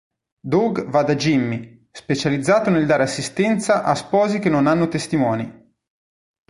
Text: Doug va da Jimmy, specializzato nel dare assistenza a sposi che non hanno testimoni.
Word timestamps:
Doug 0.41 0.83
va 0.89 1.03
da 1.03 1.13
Jimmy, 1.13 1.87
specializzato 1.91 2.71
nel 2.71 2.87
dare 2.87 3.03
assistenza 3.03 3.83
a 3.83 3.93
sposi 3.93 4.39
che 4.39 4.49
non 4.49 4.65
hanno 4.65 4.87
testimoni. 4.87 5.75